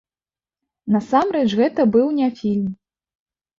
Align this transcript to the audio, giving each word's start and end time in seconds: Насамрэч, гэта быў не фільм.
Насамрэч, 0.95 1.45
гэта 1.61 1.81
быў 1.99 2.11
не 2.19 2.33
фільм. 2.43 2.67